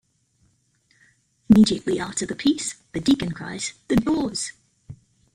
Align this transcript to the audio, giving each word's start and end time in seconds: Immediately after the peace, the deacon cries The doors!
Immediately 1.47 1.99
after 1.99 2.25
the 2.25 2.33
peace, 2.35 2.73
the 2.91 2.99
deacon 2.99 3.33
cries 3.33 3.73
The 3.87 3.97
doors! 3.97 4.51